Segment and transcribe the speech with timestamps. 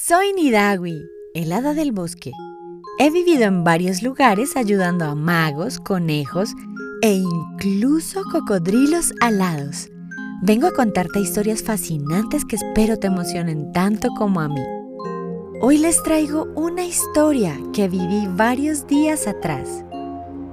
[0.00, 2.30] Soy Nidawi, el hada del bosque.
[3.00, 6.54] He vivido en varios lugares ayudando a magos, conejos
[7.02, 9.90] e incluso cocodrilos alados.
[10.40, 14.62] Vengo a contarte historias fascinantes que espero te emocionen tanto como a mí.
[15.60, 19.84] Hoy les traigo una historia que viví varios días atrás.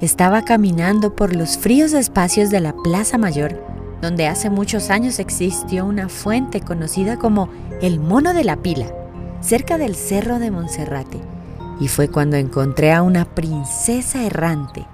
[0.02, 3.64] Estaba caminando por los fríos espacios de la Plaza Mayor,
[4.02, 7.48] donde hace muchos años existió una fuente conocida como
[7.80, 9.05] el Mono de la Pila
[9.46, 11.20] cerca del cerro de Monserrate,
[11.80, 14.88] y fue cuando encontré a una princesa errante.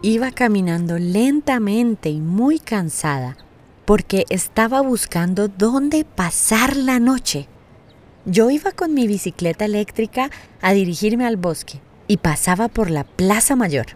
[0.00, 3.36] Iba caminando lentamente y muy cansada
[3.84, 7.48] porque estaba buscando dónde pasar la noche.
[8.24, 10.30] Yo iba con mi bicicleta eléctrica
[10.62, 13.86] a dirigirme al bosque y pasaba por la Plaza Mayor.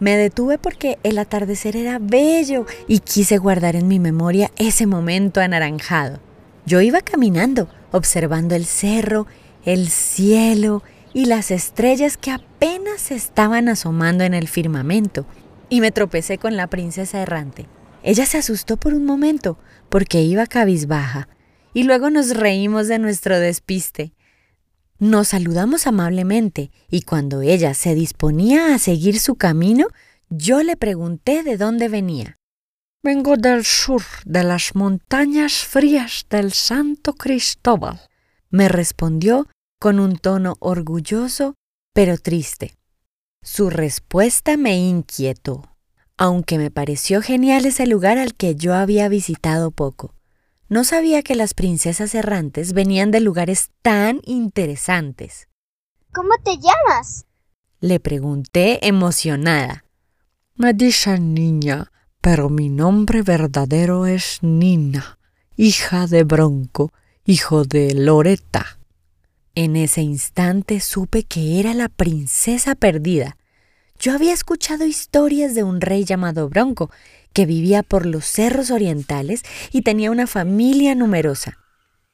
[0.00, 5.40] Me detuve porque el atardecer era bello y quise guardar en mi memoria ese momento
[5.40, 6.18] anaranjado.
[6.64, 9.26] Yo iba caminando, observando el cerro,
[9.64, 10.82] el cielo
[11.14, 15.26] y las estrellas que apenas estaban asomando en el firmamento,
[15.68, 17.66] y me tropecé con la princesa errante.
[18.02, 19.58] Ella se asustó por un momento
[19.88, 21.28] porque iba cabizbaja,
[21.74, 24.12] y luego nos reímos de nuestro despiste.
[24.98, 29.86] Nos saludamos amablemente, y cuando ella se disponía a seguir su camino,
[30.28, 32.38] yo le pregunté de dónde venía.
[33.04, 38.00] Vengo del sur, de las montañas frías del Santo Cristóbal,
[38.48, 39.48] me respondió
[39.80, 41.56] con un tono orgulloso
[41.92, 42.76] pero triste.
[43.42, 45.76] Su respuesta me inquietó,
[46.16, 50.14] aunque me pareció genial ese lugar al que yo había visitado poco.
[50.68, 55.48] No sabía que las princesas errantes venían de lugares tan interesantes.
[56.14, 57.26] ¿Cómo te llamas?
[57.80, 59.84] Le pregunté emocionada.
[60.54, 61.91] Me dicen niña,
[62.22, 65.18] pero mi nombre verdadero es Nina,
[65.56, 66.92] hija de Bronco,
[67.26, 68.78] hijo de Loreta.
[69.56, 73.36] En ese instante supe que era la princesa perdida.
[73.98, 76.92] Yo había escuchado historias de un rey llamado Bronco,
[77.32, 79.42] que vivía por los cerros orientales
[79.72, 81.58] y tenía una familia numerosa.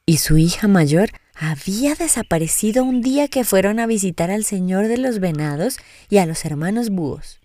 [0.06, 4.96] Y su hija mayor había desaparecido un día que fueron a visitar al señor de
[4.96, 5.76] los venados
[6.08, 7.40] y a los hermanos búhos.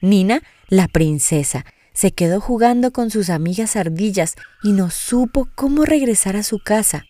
[0.00, 6.36] Nina, la princesa, se quedó jugando con sus amigas ardillas y no supo cómo regresar
[6.36, 7.06] a su casa,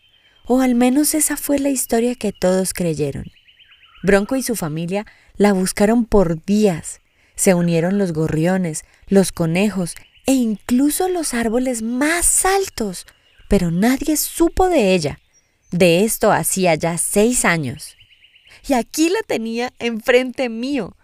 [0.47, 3.24] o al menos esa fue la historia que todos creyeron.
[4.04, 5.04] Bronco y su familia
[5.36, 7.00] la buscaron por días.
[7.34, 13.06] Se unieron los gorriones, los conejos e incluso los árboles más altos,
[13.48, 15.18] pero nadie supo de ella.
[15.72, 17.97] De esto hacía ya seis años.
[18.68, 20.97] Y aquí la tenía enfrente mío,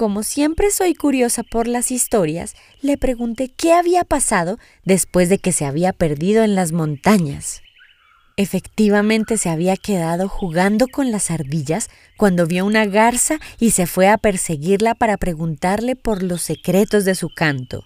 [0.00, 5.52] como siempre soy curiosa por las historias, le pregunté qué había pasado después de que
[5.52, 7.60] se había perdido en las montañas.
[8.38, 14.08] Efectivamente se había quedado jugando con las ardillas cuando vio una garza y se fue
[14.08, 17.84] a perseguirla para preguntarle por los secretos de su canto.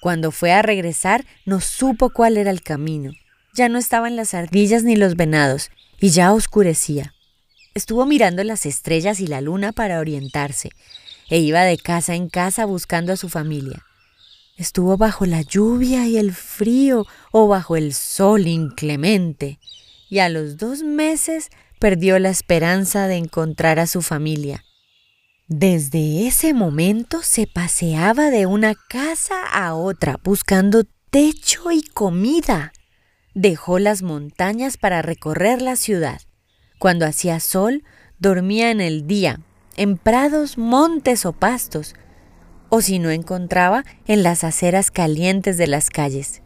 [0.00, 3.12] Cuando fue a regresar no supo cuál era el camino.
[3.54, 5.70] Ya no estaban las ardillas ni los venados
[6.00, 7.14] y ya oscurecía.
[7.72, 10.70] Estuvo mirando las estrellas y la luna para orientarse
[11.30, 13.86] e iba de casa en casa buscando a su familia.
[14.56, 19.58] Estuvo bajo la lluvia y el frío o bajo el sol inclemente,
[20.10, 21.48] y a los dos meses
[21.78, 24.64] perdió la esperanza de encontrar a su familia.
[25.46, 32.72] Desde ese momento se paseaba de una casa a otra buscando techo y comida.
[33.34, 36.20] Dejó las montañas para recorrer la ciudad.
[36.78, 37.84] Cuando hacía sol,
[38.18, 39.40] dormía en el día
[39.80, 41.94] en prados, montes o pastos,
[42.68, 46.42] o si no encontraba, en las aceras calientes de las calles.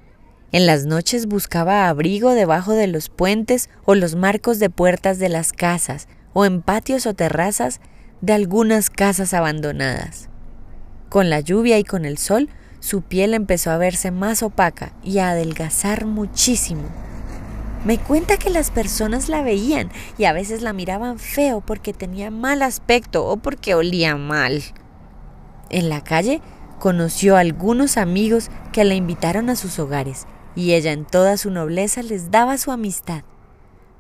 [0.53, 5.31] En las noches buscaba abrigo debajo de los puentes o los marcos de puertas de
[5.31, 7.81] las casas, o en patios o terrazas
[8.21, 10.29] de algunas casas abandonadas.
[11.09, 15.19] Con la lluvia y con el sol, su piel empezó a verse más opaca y
[15.19, 16.85] a adelgazar muchísimo.
[17.85, 22.31] Me cuenta que las personas la veían y a veces la miraban feo porque tenía
[22.31, 24.63] mal aspecto o porque olía mal.
[25.69, 26.41] En la calle
[26.79, 30.27] conoció a algunos amigos que la invitaron a sus hogares
[30.57, 33.23] y ella en toda su nobleza les daba su amistad.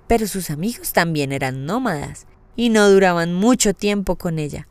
[0.06, 2.26] Pero sus amigos también eran nómadas
[2.56, 4.66] y no duraban mucho tiempo con ella.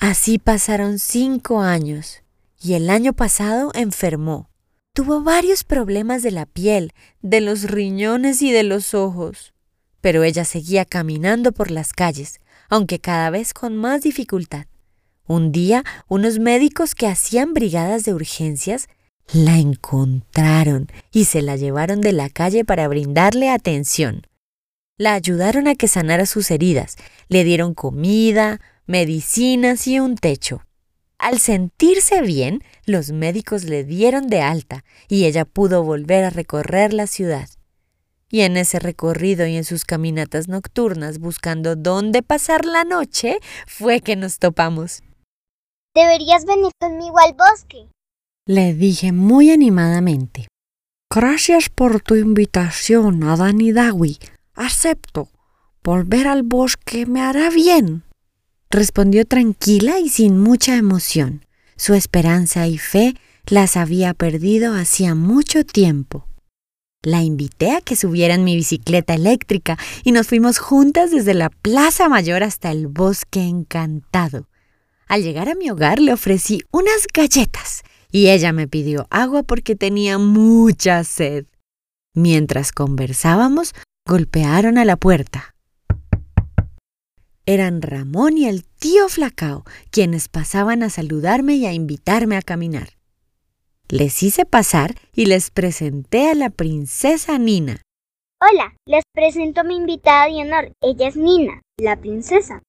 [0.00, 2.22] Así pasaron cinco años
[2.60, 4.51] y el año pasado enfermó
[4.94, 6.92] Tuvo varios problemas de la piel,
[7.22, 9.54] de los riñones y de los ojos.
[10.02, 14.66] Pero ella seguía caminando por las calles, aunque cada vez con más dificultad.
[15.26, 18.88] Un día, unos médicos que hacían brigadas de urgencias
[19.32, 24.26] la encontraron y se la llevaron de la calle para brindarle atención.
[24.98, 26.96] La ayudaron a que sanara sus heridas,
[27.28, 30.66] le dieron comida, medicinas y un techo.
[31.22, 36.92] Al sentirse bien, los médicos le dieron de alta y ella pudo volver a recorrer
[36.92, 37.48] la ciudad.
[38.28, 43.38] Y en ese recorrido y en sus caminatas nocturnas buscando dónde pasar la noche,
[43.68, 45.04] fue que nos topamos.
[45.94, 47.86] Deberías venir conmigo al bosque.
[48.44, 50.48] Le dije muy animadamente.
[51.08, 54.18] Gracias por tu invitación, Adán y Dawi.
[54.54, 55.28] Acepto.
[55.84, 58.02] Volver al bosque me hará bien
[58.72, 61.44] respondió tranquila y sin mucha emoción.
[61.76, 63.14] Su esperanza y fe
[63.46, 66.26] las había perdido hacía mucho tiempo.
[67.02, 71.50] La invité a que subiera en mi bicicleta eléctrica y nos fuimos juntas desde la
[71.50, 74.48] Plaza Mayor hasta el bosque encantado.
[75.06, 79.74] Al llegar a mi hogar le ofrecí unas galletas y ella me pidió agua porque
[79.74, 81.46] tenía mucha sed.
[82.14, 83.74] Mientras conversábamos,
[84.06, 85.51] golpearon a la puerta
[87.46, 92.90] eran Ramón y el tío Flacao, quienes pasaban a saludarme y a invitarme a caminar.
[93.88, 97.82] Les hice pasar y les presenté a la princesa Nina.
[98.40, 100.72] Hola, les presento a mi invitada de honor.
[100.80, 102.62] Ella es Nina, la princesa.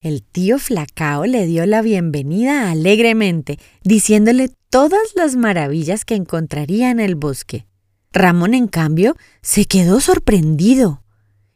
[0.00, 7.00] El tío Flacao le dio la bienvenida alegremente, diciéndole todas las maravillas que encontraría en
[7.00, 7.66] el bosque.
[8.12, 11.02] Ramón, en cambio, se quedó sorprendido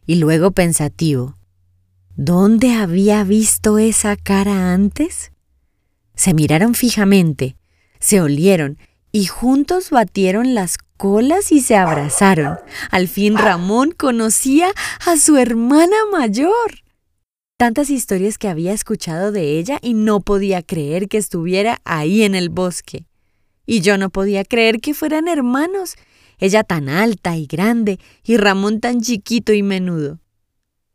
[0.06, 1.37] y luego pensativo.
[2.20, 5.30] ¿Dónde había visto esa cara antes?
[6.16, 7.54] Se miraron fijamente,
[8.00, 8.76] se olieron
[9.12, 12.58] y juntos batieron las colas y se abrazaron.
[12.90, 14.72] Al fin Ramón conocía
[15.06, 16.82] a su hermana mayor.
[17.56, 22.34] Tantas historias que había escuchado de ella y no podía creer que estuviera ahí en
[22.34, 23.06] el bosque.
[23.64, 25.94] Y yo no podía creer que fueran hermanos,
[26.40, 30.18] ella tan alta y grande y Ramón tan chiquito y menudo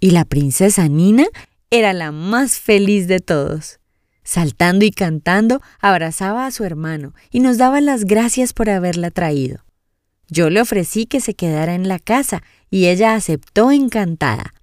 [0.03, 1.27] y la princesa Nina
[1.69, 3.79] era la más feliz de todos.
[4.25, 9.63] Saltando y cantando, abrazaba a su hermano y nos daba las gracias por haberla traído.
[10.27, 14.53] Yo le ofrecí que se quedara en la casa y ella aceptó encantada.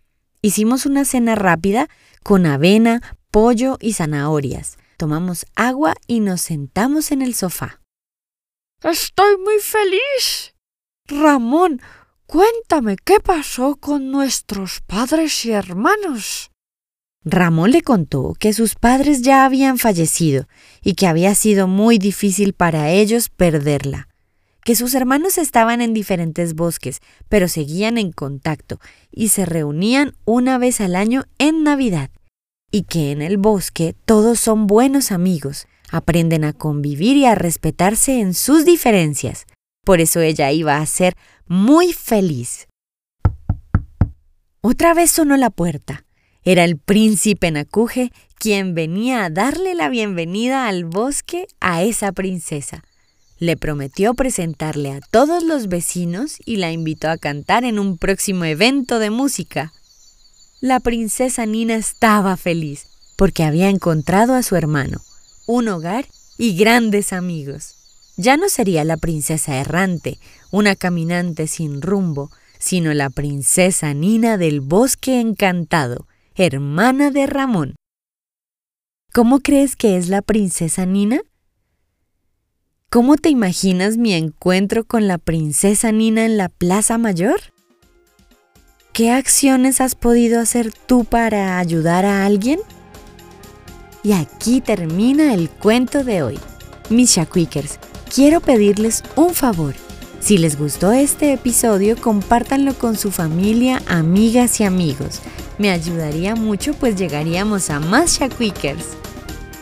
[0.42, 1.88] Hicimos una cena rápida
[2.22, 3.00] con avena,
[3.30, 4.76] pollo y zanahorias.
[4.98, 7.80] Tomamos agua y nos sentamos en el sofá.
[8.82, 10.54] Estoy muy feliz.
[11.06, 11.80] Ramón,
[12.30, 16.52] Cuéntame qué pasó con nuestros padres y hermanos.
[17.24, 20.46] Ramón le contó que sus padres ya habían fallecido
[20.80, 24.06] y que había sido muy difícil para ellos perderla,
[24.64, 28.78] que sus hermanos estaban en diferentes bosques, pero seguían en contacto
[29.10, 32.10] y se reunían una vez al año en Navidad,
[32.70, 38.20] y que en el bosque todos son buenos amigos, aprenden a convivir y a respetarse
[38.20, 39.46] en sus diferencias.
[39.90, 41.16] Por eso ella iba a ser
[41.48, 42.68] muy feliz.
[44.60, 46.04] Otra vez sonó la puerta.
[46.44, 52.84] Era el príncipe Nakuje quien venía a darle la bienvenida al bosque a esa princesa.
[53.40, 58.44] Le prometió presentarle a todos los vecinos y la invitó a cantar en un próximo
[58.44, 59.72] evento de música.
[60.60, 65.00] La princesa Nina estaba feliz porque había encontrado a su hermano,
[65.48, 66.06] un hogar
[66.38, 67.79] y grandes amigos.
[68.20, 70.18] Ya no sería la princesa errante,
[70.50, 77.76] una caminante sin rumbo, sino la princesa Nina del bosque encantado, hermana de Ramón.
[79.14, 81.22] ¿Cómo crees que es la princesa Nina?
[82.90, 87.40] ¿Cómo te imaginas mi encuentro con la princesa Nina en la Plaza Mayor?
[88.92, 92.60] ¿Qué acciones has podido hacer tú para ayudar a alguien?
[94.02, 96.38] Y aquí termina el cuento de hoy.
[96.90, 97.78] Mis Shaquikers,
[98.12, 99.74] quiero pedirles un favor.
[100.20, 105.20] Si les gustó este episodio, compártanlo con su familia, amigas y amigos.
[105.58, 108.84] Me ayudaría mucho pues llegaríamos a más Shaquikers.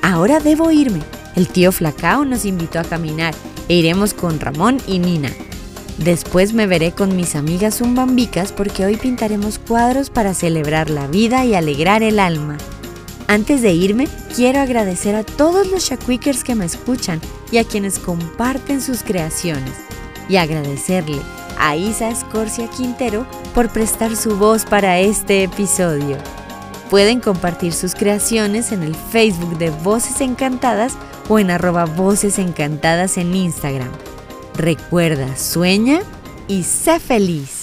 [0.02, 1.00] Ahora debo irme.
[1.36, 3.34] El tío Flacao nos invitó a caminar
[3.68, 5.30] e iremos con Ramón y Nina.
[5.98, 11.44] Después me veré con mis amigas zumbambicas porque hoy pintaremos cuadros para celebrar la vida
[11.44, 12.56] y alegrar el alma.
[13.26, 17.98] Antes de irme, quiero agradecer a todos los Shaquikers que me escuchan y a quienes
[17.98, 19.74] comparten sus creaciones.
[20.28, 21.20] Y agradecerle
[21.58, 26.16] a Isa Escorcia Quintero por prestar su voz para este episodio.
[26.90, 30.94] Pueden compartir sus creaciones en el Facebook de Voces Encantadas
[31.28, 33.90] o en arroba Voces Encantadas en Instagram.
[34.54, 36.00] Recuerda, sueña
[36.46, 37.57] y sé feliz.